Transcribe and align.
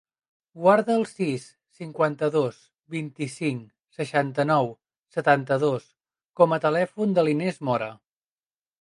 Guarda 0.61 0.93
el 0.99 1.03
sis, 1.09 1.43
cinquanta-dos, 1.79 2.57
vint-i-cinc, 2.95 3.61
seixanta-nou, 3.99 4.73
setanta-dos 5.19 5.89
com 6.43 6.57
a 6.59 6.63
telèfon 6.69 7.19
de 7.21 7.31
l'Inés 7.31 7.67
Mora. 7.71 7.97